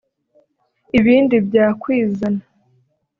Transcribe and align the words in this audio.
ibindi 0.99 1.35
byakwizana 1.47 2.41